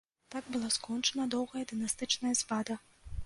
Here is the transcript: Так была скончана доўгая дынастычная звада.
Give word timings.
Так 0.35 0.45
была 0.55 0.69
скончана 0.77 1.25
доўгая 1.35 1.63
дынастычная 1.73 2.33
звада. 2.43 2.81